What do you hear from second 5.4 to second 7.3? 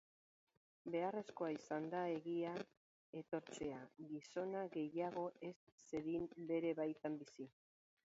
ez zedin bere baitan